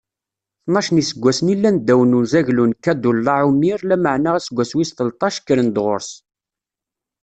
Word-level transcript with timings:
Tnac 0.65 0.87
n 0.91 1.01
iseggasen 1.01 1.51
i 1.53 1.55
llan 1.57 1.77
ddaw 1.79 2.01
n 2.09 2.17
uzaglu 2.19 2.63
n 2.69 2.77
Kadurlaɛumir, 2.83 3.79
lameɛna 3.89 4.29
aseggas 4.37 4.71
wis 4.77 4.89
tleṭṭac, 4.91 5.35
kkren-d 5.39 5.77
ɣur-s. 5.85 6.09